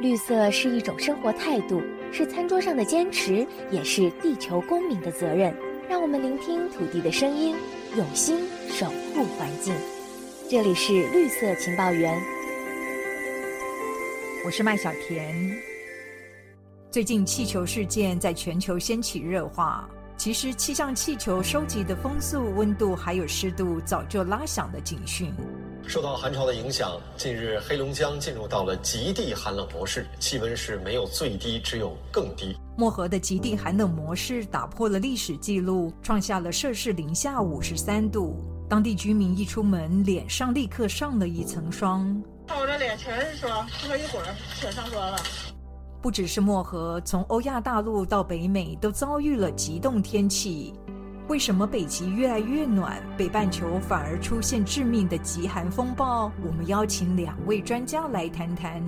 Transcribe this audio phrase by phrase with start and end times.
[0.00, 5.54] 绿色是一种生活态度，是餐桌上的坚持，也是地球公民的责任。
[5.90, 7.54] 让我们聆听土地的声音，
[7.98, 8.38] 用心
[8.70, 9.74] 守护环境。
[10.48, 12.18] 这里是绿色情报员，
[14.46, 15.36] 我是麦小甜。
[16.90, 19.86] 最近气球事件在全球掀起热化。
[20.16, 25.30] 其实，气象气球收集的风速、温度还有湿度，早就拉响了警讯。
[25.86, 32.56] 受到寒潮的影响，近日黑龙江进入到了极地寒冷模式，气温是没有最低，只有更低。
[32.76, 38.36] 漠河的极地寒冷模式打破了历史记录，创下了摄氏零下五十三度。
[38.68, 42.22] 当地居民一出门，脸上立刻上了一层霜。
[42.46, 44.26] 看我这脸全是霜，过一会儿
[44.60, 45.18] 全上霜了。
[46.00, 50.72] 不只是漠河，从欧亚大陆到北美都遭遇了极冻天气。
[51.30, 56.28] 为什么北极越来越暖，北半球反而出现致命的极寒风暴？
[56.44, 58.82] 我们邀请两位专家来谈谈。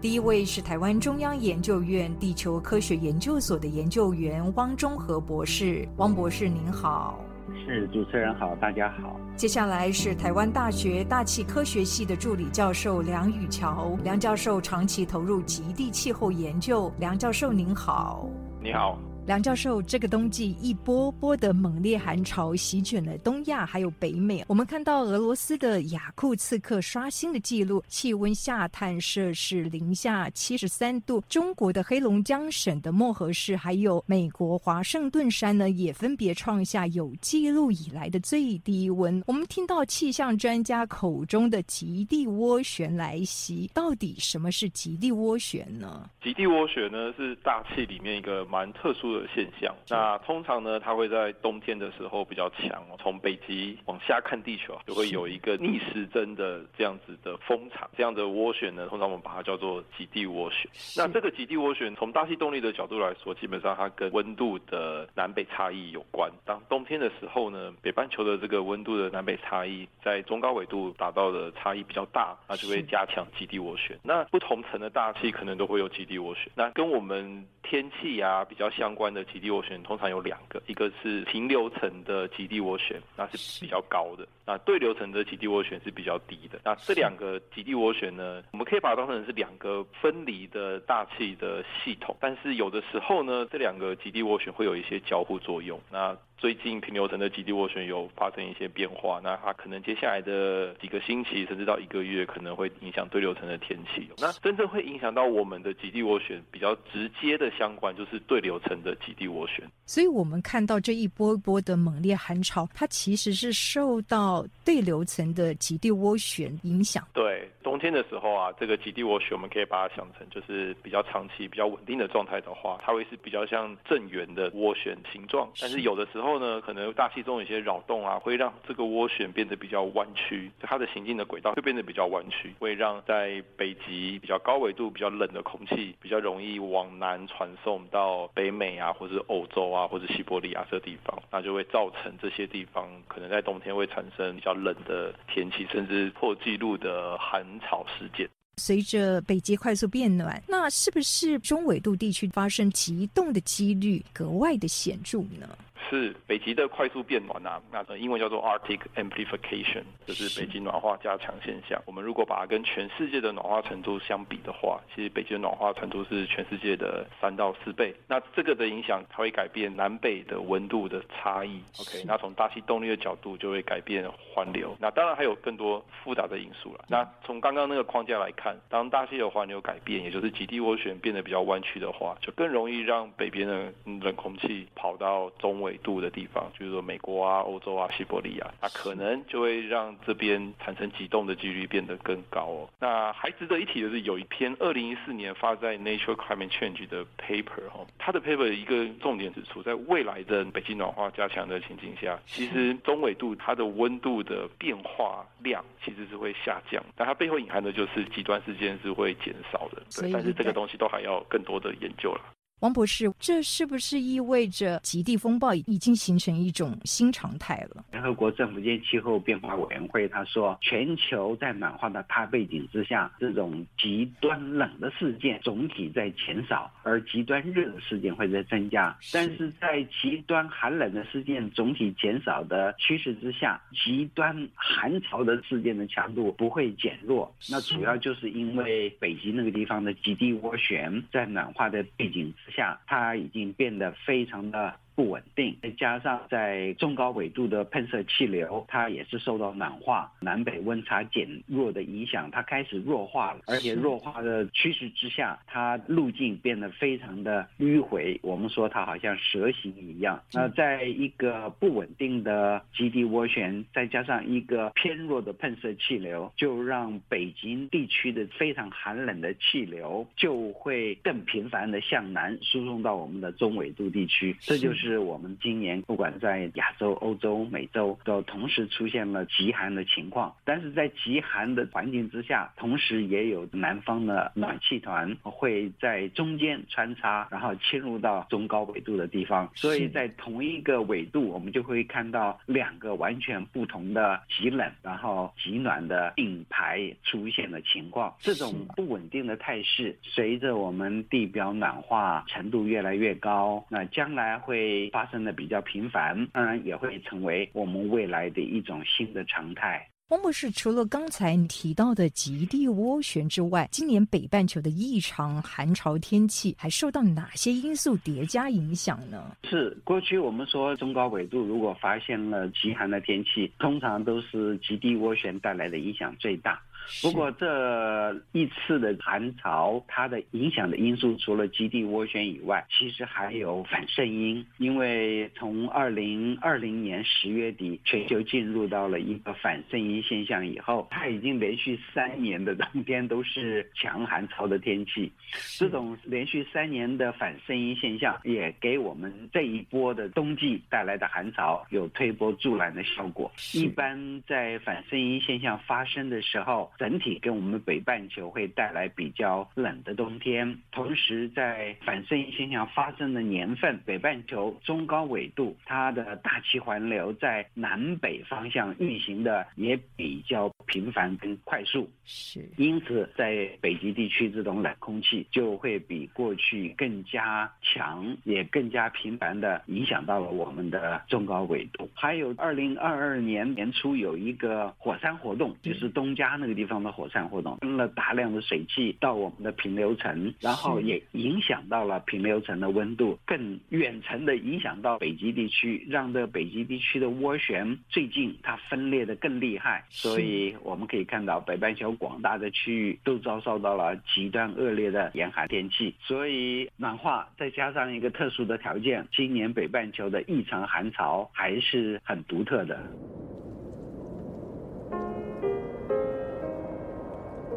[0.00, 7.18] 第一位是台湾中央研究院地球科学研究所的研究员汪中和博士，汪博士您好。
[7.66, 9.18] 是主持人好，大家好。
[9.34, 18.28] 接下来是台湾大学大气科学系的助理教授梁宇桥，梁教授长期投入极地气候研究，梁教授您好。
[18.62, 18.96] 你好。
[19.26, 24.44] 梁教授，这个冬季一波波的猛烈寒潮席卷了东亚，还有北美。
[24.48, 31.22] 我们看到俄罗斯的雅库茨克刷新的记录，气温下探摄氏零下七十三度。
[31.28, 39.22] 中国的黑龙江省的漠河市，还有美国华盛顿山呢，也分别创下有记录以来的最低温。
[39.28, 46.10] 我们听到气象专家口中的极地涡旋来袭，到底什么是极地涡旋呢？
[46.20, 49.26] 极地涡旋呢，是大气里面一个蛮特殊的。
[49.32, 52.96] 现象，那通常呢，它会在冬天的时候比较强哦。
[53.00, 60.68] 从北极往下看地球，就会有一个逆时针的这样子的风场，这样的涡旋呢，通常我们把它叫做极地涡旋。
[60.96, 66.28] 那这个极地涡旋，从大气动力的角度来说，基本上它跟温度的南北差异有关。
[66.44, 73.96] 当冬天的时候呢，北半球的这个温度的南北差异，在中高纬度达到的差异比较大，那就会加强极地涡旋。
[74.02, 76.50] 那不同层的大气可能都会有极地涡旋。
[76.56, 78.99] 那跟我们天气啊比较相关。
[79.08, 86.60] 的极地涡旋通常有两个，一个是平流层的极地涡旋，那是比较高的；那对流层的极地涡旋是比较低的。
[86.64, 95.80] 那这两个极地涡旋呢，我们可以把它当成是两个分离的大气的系统，但是有的时候呢，这两个极地涡旋会有一些交互作用。
[95.90, 104.08] 那最近平流层的极地涡旋有发生一些变化，那它可能接下来的几个星期甚至到一个月可能会影响对流层的天气。
[104.16, 109.70] 那真正会影响到我们的极地涡旋比较直接的相关就是对流层的极地涡旋。
[109.84, 117.06] 所以我们看到这一波一波的猛烈寒潮，它其实是受到对流层的极地涡旋影响。
[117.12, 125.50] 对，冬天的时候啊，这个极地涡旋我们可以把它想成就是比较长期、比较稳定的状态的话，它会是比较像正圆的涡旋形状。
[125.60, 126.30] 但是有的时候。
[126.40, 148.28] 呢，可能大气中有些扰动啊，会让这个涡旋变得比较弯曲，它的行进的轨道会变得比较弯曲，会让在北极比较高纬度、比较冷的空气比较容易往南传送到北美啊，或者欧洲啊，或者西伯利亚这地方，那就会造成这些地方可能在冬天会产生比较冷的天气，甚至破纪录的寒 潮事件。
[148.56, 155.48] 随着北极快速变暖，那是不是中纬度地区发生极冻的几率格外的显著呢？
[155.88, 161.80] 是北极的快速变暖啊，那英文叫做 Arctic amplification，就是北极暖化加强现象。
[161.86, 167.94] 我们如果把它跟全世界的暖化程度相比的话，其实北极的暖化程度是全世界的三到四倍。
[168.06, 171.60] 那这个的影响，它会改变南北的温度的差异。
[171.78, 174.76] OK，那从大气动力的角度，就会改变环流。
[174.78, 176.84] 那当然还有更多复杂的因素了。
[176.88, 185.69] 那从刚刚那个框架来看，当大气的环流改变，也就是极地涡旋变得比较弯曲的话，就更容易让北边的冷空气跑到中纬。
[185.78, 192.68] 度的地方，就是说美国啊、欧洲啊、西伯利亚，它可能就会让这边产生极冻的几率变得更高哦。
[192.78, 209.82] 那还值得一提的是，有一篇二零一四年发在 Nature Climate Change 的 paper 哈，它的 paper 一个重点指出，在未来的北极暖化加强的情景下，其实中纬度它的温度的变化量其实是会下降，但它背后隐含的就是极端事件是会减少的。
[210.00, 212.20] 对，但是这个东西都还要更多的研究了。
[212.60, 217.82] 王博士，这是不是意味着极地风暴已经形成一种新常态了？
[217.90, 228.94] 联合国政府间气候变化委员会他说，全球在暖化的大背景之下，这种极端冷的事件总体在减少，而极端热的事件会在增加。
[229.10, 237.34] 但是在极端寒冷的事件总体减少的趋势之下，极端寒潮的事件的强度不会减弱。
[237.48, 244.74] 那主要就是因为北极那个地方的极地涡旋在暖化的背景之下，它已经变得非常的。
[245.00, 253.40] 不稳定，再加上在中高纬度的喷射气流，它也是受到暖化、南北温差减弱的影响，它开始弱化了。
[253.46, 258.20] 而且弱化的趋势之下，它路径变得非常的迂回。
[258.22, 260.22] 我们说它好像蛇形一样。
[260.34, 274.36] 那在一个不稳定的极地涡旋，再加上一个偏弱的喷射气流，就让北极地区的非常寒冷的气流就会更频繁的向南输送到我们的中纬度地区。
[274.40, 274.89] 这就是。
[274.90, 298.12] 是我们今年不管在亚洲、欧洲、美洲都同时出现了极寒的情况，但是在极寒的环境之下，同时也有南方的暖气团会在中间穿插，然后侵入到中高纬度的地方，所以在同一个纬度，我们就会看到两个完全不同的极冷然后极暖的并排出现的情况。
[298.18, 304.79] 这种不稳定的态势，随着我们地表暖化程度越来越高，那将来会。
[304.90, 309.86] 发生的比较频繁，当然也会成为我们未来的一种新的常态。
[310.08, 319.36] 汪博士，除了刚才你提到的极地涡旋之外，今年北半球的异常寒潮天气还受到哪些因素叠加影响呢？
[319.44, 326.60] 是过去我们说中高纬度如果发现了极寒的天气，通常都是极地涡旋带来的影响最大。
[327.02, 334.44] 不过这一次的寒潮，它的影响的因素除了极地涡旋以外，其实还有反圣音。
[334.58, 345.10] 因为从二零二零年十月底，全球进入到了一个反圣音现象以后，它已经连续三年的冬天都是强寒潮的天气。
[345.56, 353.30] 这种连续三年的反圣音现象，也给我们这一波的冬季带来的寒潮有推波助澜的效果。
[353.54, 381.90] 一般在反圣音现象发生的时候，整体给我们北半球会带来比较冷的冬天，同时在反圣音现象发生的年份，北半球中高纬度它的大气环流在南北方向运行的也比较频繁跟快速，是，因此在北极地区这种冷空气就会比过去更加强，也更加频繁的影响到了我们的中高纬度。
[381.92, 386.60] 还有二零二二年年初有一个火山活动，就是东加那个。
[386.60, 412.78] 地方的火山活动，喷了大量的水汽到我们的平流层，然后也影响到了平流层的温度，更远程的影响到北极地区，让这北极地区的涡旋最近它分裂的更厉害，所以我们可以看到北半球广大的区域都遭受到了极端恶劣的严寒天气，所以暖化再加上一个特殊的条件，今年北半球的异常寒潮还是很独特的。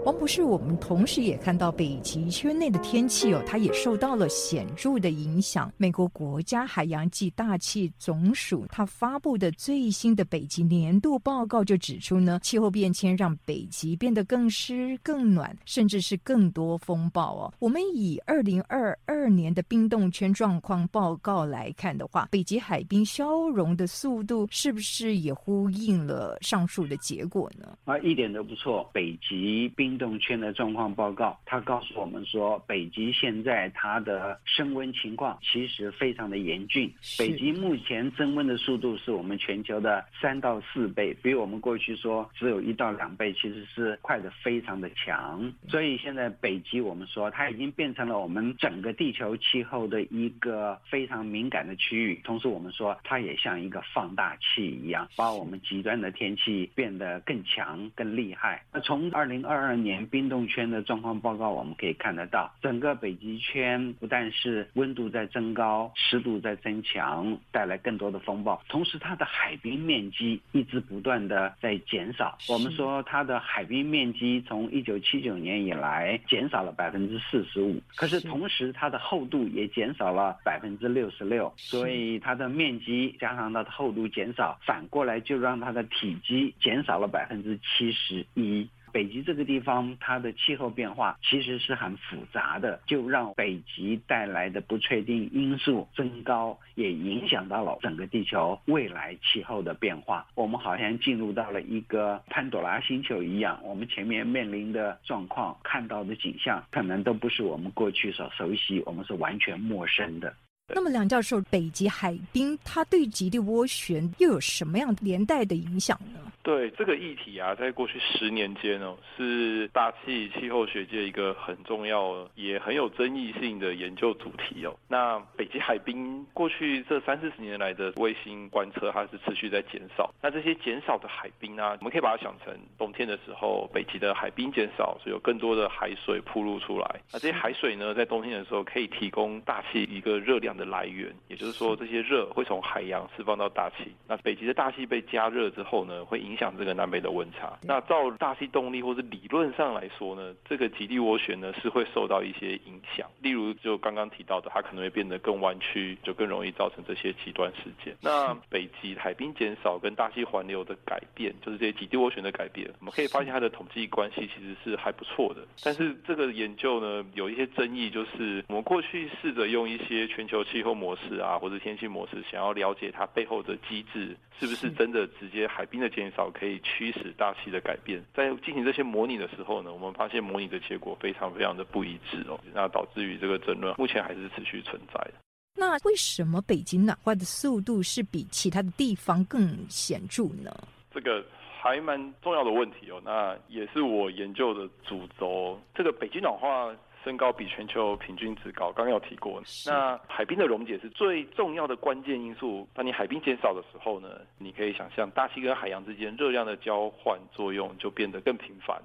[0.05, 5.71] 王博士，我们同时也看到北极圈内的天气哦，它也受到了显著的影响。
[5.77, 17.53] 美国国家海洋暨大气总署它发布的最新的北极年度报告就指出呢，气候变迁让北极变得更湿、更暖，甚至是更多风暴哦。
[17.59, 27.77] 我们以二零二二年的冰冻圈状况报告来看的话，北极海冰消融的速度是不是也呼应了上述的结果呢？
[27.85, 29.92] 啊，一点都不错，北极冰。
[29.93, 36.91] 冰冻圈的状况报告，它告诉我们说，北极现在它的升温情况其实非常的严峻。
[37.19, 45.53] 北极目前增温的速度是我们全球的三到四倍，比我们过去说只有一到两倍，其实是快的非常的强。
[45.69, 52.19] 所以现在北极我们说它已经变成了我们整个地球气候的一个非常敏感的区域。
[52.23, 58.65] 同时我们说它也像一个放大器一样，把我们极端的天气变得更强、更厉害。
[58.73, 59.82] 那从二零二二。
[59.83, 72.37] 年冰冻圈的状况报告，我们可以看得到，整个北极圈不但是温度在增高，湿度在增强，带来更多的风暴，同时它的海冰面积一直不断的在减少。
[72.47, 88.67] 我们说它的海冰面积从一九七九年以来减少了百分之四十五，可是同时它的厚度也减少了百分之六十六，所以它的面积加上它的厚度减少，反过来就让它的体积减少了百分之七十一。
[88.93, 100.25] 北极这个地方它的气候变化其实是很复杂的，就让北极带来的不确定因素增高，也影响到了整个地球未来气候的变化。
[100.35, 110.31] 我们好像进入到了一个潘多拉星球一样，我们前面面临的状况、看到的景象，可能都不是我们过去所熟悉，我们是完全陌生的。
[110.69, 116.19] 那么，梁教授，北极海冰它对极地涡旋又有什么样连带的影响呢？
[116.41, 124.75] 对这个议题啊，在过去十年间哦，是大气气候学界一个很重要也很有争议性的研究主题哦。
[124.89, 130.13] 那北极海冰过去这三四十年来的卫星观测，它是持续在减少。
[130.21, 137.01] 那这些减少的海冰啊，我们可以把它想成冬天的时候，北极的海冰减少，所以有更多的海水铺露出来。
[137.11, 143.91] 那这些海水呢，在冬天的时候可以提供大气一个热量的来源，也就是说，这些热会从海洋释放到大气。
[144.07, 147.57] 那北极的大气被加热之后呢，会影响这个南北的温差。
[147.63, 153.09] 那照大气动力或者理论上来说呢，这个极地涡旋呢是会受到一些影响。
[153.21, 157.95] 例如，就刚刚提到的，它可能会变得更弯曲，就更容易造成这些极端事件。
[158.01, 165.41] 那北极海冰减少跟大气环流的改变，就是这些极地涡旋的改变，我们可以发现它的统计关系其实是还不错的。
[165.63, 178.03] 但是这个研究呢，有一些争议，就是我们过去试着用一些全球气候模式啊，或者天气模式，想要了解它背后的机制，是不是真的直接海冰的减少可以驱使大气的改变？
[178.13, 185.13] 在进行这些模拟的时候呢，我们发现模拟的结果非常非常的不一致哦，那导致于这个争论目前还是持续存在的。
[185.55, 190.51] 那为什么北京暖化的速度是比其他的地方更显著呢？
[190.93, 191.23] 这个
[191.61, 195.59] 还蛮重要的问题哦，那也是我研究的主轴。
[195.73, 196.73] 这个北极暖化。
[197.03, 199.41] 升高比全球平均值高，刚刚有提过。
[199.65, 202.67] 那海冰的溶解是最重要的关键因素。
[202.73, 208.81] 当你海冰减少的时候呢，你可以想象大气跟海洋之间热量的交换作用就变得更频繁。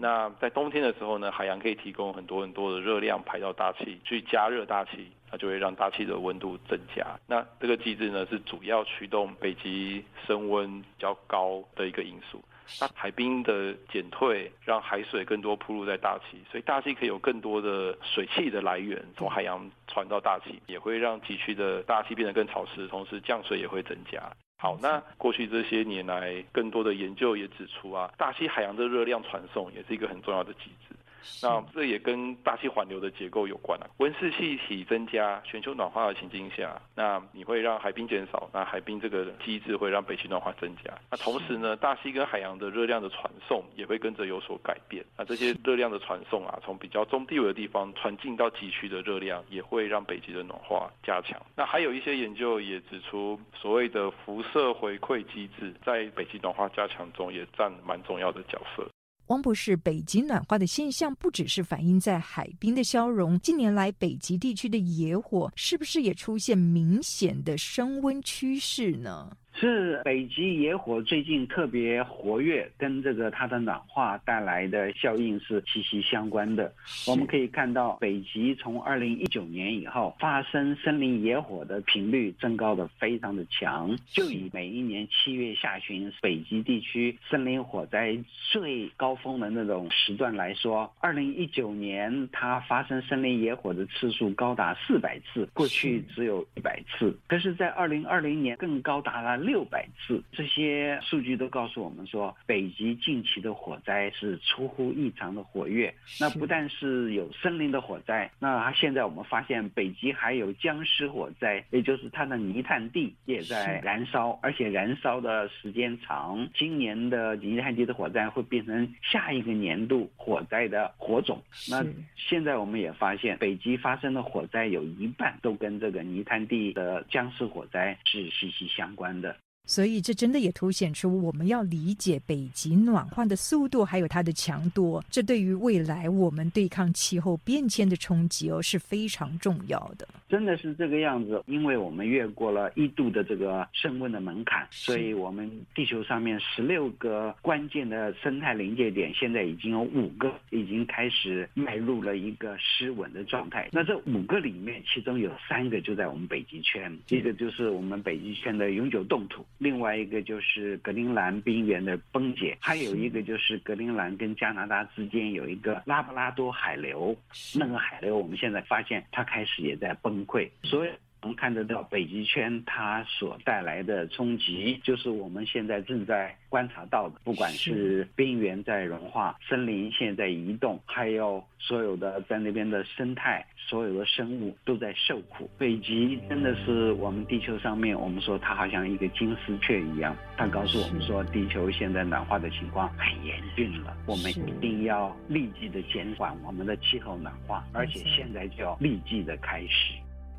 [0.00, 7.06] 那在冬天的时候呢，海洋可以提供很多很多的热量排到大气去加热大气，那就会让大气的温度增加。
[7.26, 12.42] 那这个机制呢是主要驱动北极升温比较高的一个因素。
[12.80, 24.22] 那海冰的减退，让海水更多铺露在大气，所以大气可以有更多的水汽的来源从海洋传到大气，也会让极区的大气变得更潮湿，同时降水也会增加。
[24.58, 30.94] 好，那过去这些年来，更多的研究也指出啊，大气海洋的热量传送也是一个很重要的机制。
[31.42, 33.86] 那这也跟大气环流的结构有关啊。
[33.98, 40.92] 温室气体增加，全球暖化的情境下，那你会让海冰减少，那海冰这个机制会让北极暖化增加。
[41.10, 45.04] 那同时呢，大气跟海洋的热量的传送也会跟着有所改变。
[45.16, 51.40] 那这些热量的传送啊，从比较中低纬的地方传进到极区的热量，也会让北极的暖化加强。
[51.56, 58.86] 那还有一些研究也指出，所谓的辐射回馈机制在北极暖化加强中也占蛮重要的角色。
[59.28, 69.36] 汪博士，北极暖化的现象不只是反映在海冰的消融，近年来北极地区的野火是不是也出现明显的升温趋势呢？
[69.54, 76.72] 是北极野火最近特别活跃，跟这个它的暖化带来的效应是息息相关的。
[77.06, 83.94] 我们可以看到，北极从二零一九年以后发生森林野火的频率增高的非常的强。
[84.06, 88.16] 就以每一年七月下旬北极地区森林火灾
[88.50, 97.16] 最高峰的那种时段来说，二零一九年它发生森林野火的次数高达四百次，过去只有一百次。
[97.28, 99.41] 可是，在二零二零年更高达了。
[99.42, 105.92] 六百次，这些数据都告诉我们说，北极近期的火灾是出乎异常的活跃。
[106.20, 116.48] 那不但是有森林的火灾，那现在我们发现北极还有僵尸火灾，也就是它的泥炭地也在燃烧，而且燃烧的时间长。
[116.54, 121.42] 今年的泥炭地的火灾会变成下一个年度火灾的火种。
[121.68, 121.84] 那
[122.16, 129.31] 现在我们也发现，北极发生的火灾有一半都跟这个泥炭地的僵尸火灾是息息相关的。
[129.64, 135.02] 所以，这真的也凸显出我们要理解北极暖化的速度，还有它的强度。
[135.08, 140.06] 这对于未来我们对抗气候变迁的冲击哦是非常重要的。
[140.28, 153.68] 真的是这个样子，因为我们越过了一度的这个升温的门槛，所以我们地球上面十六个关键的生态临界点，现在已经有五个已经开始迈入了一个失稳的状态。
[153.72, 159.44] 那这五个里面，其中有三个就在我们北极圈，一个就是我们北极圈的永久冻土。
[159.58, 167.16] 另外一个就是格陵兰冰原的崩解，还有一个就是格陵兰跟加拿大之间有一个拉布拉多海流，
[167.54, 170.90] 那个海流我们现在发现它开始也在崩溃，所以
[171.22, 185.48] 我们看得到北极圈它所带来的冲击，就是我们现在正在观察到的，不管是冰原在融化，森林现在移动，还有所有的在那边的生态，所有的生物都在受苦。
[185.56, 199.94] 北极真的是我们地球上面，我们说它好像一个金丝雀一样，它告诉我们说，地球现在暖化的情况很严峻了，我们一定要立即的减缓我们的气候暖化，而且现在就要立即的开始。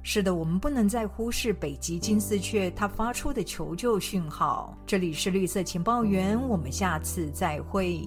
[0.05, 4.77] 是的，我们不能再忽视北极金丝雀它发出的求救讯号。
[4.86, 8.05] 这里是绿色情报员，我们下次再会。